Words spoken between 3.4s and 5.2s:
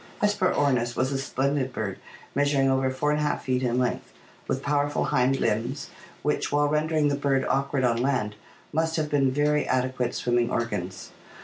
in length, with powerful